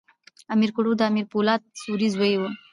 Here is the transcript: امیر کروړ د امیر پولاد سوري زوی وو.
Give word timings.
امیر 0.53 0.69
کروړ 0.75 0.93
د 0.97 1.01
امیر 1.09 1.25
پولاد 1.31 1.61
سوري 1.81 2.07
زوی 2.15 2.33
وو. 2.37 2.49